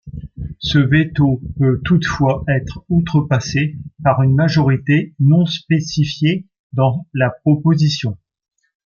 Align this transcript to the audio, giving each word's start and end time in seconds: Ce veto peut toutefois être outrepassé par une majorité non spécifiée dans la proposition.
Ce 0.57 0.79
veto 0.79 1.43
peut 1.59 1.79
toutefois 1.85 2.43
être 2.47 2.83
outrepassé 2.89 3.75
par 4.03 4.23
une 4.23 4.33
majorité 4.33 5.13
non 5.19 5.45
spécifiée 5.45 6.47
dans 6.73 7.05
la 7.13 7.29
proposition. 7.29 8.17